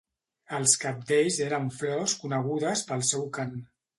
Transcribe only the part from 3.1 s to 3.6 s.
seu cant.